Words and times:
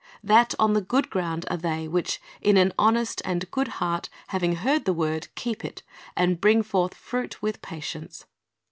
"That 0.23 0.55
on 0.57 0.73
the 0.73 0.81
good 0.81 1.11
ground 1.11 1.45
are 1.51 1.57
they, 1.57 1.87
which, 1.87 2.19
in 2.41 2.57
an 2.57 2.73
honest 2.79 3.21
and 3.23 3.51
good 3.51 3.67
heart, 3.67 4.09
having 4.29 4.55
heard 4.55 4.85
the 4.85 4.93
word, 4.95 5.27
keep 5.35 5.63
it, 5.63 5.83
and 6.17 6.41
bring 6.41 6.63
forth 6.63 6.95
fruit 6.95 7.39
with 7.43 7.61
patience." 7.61 8.25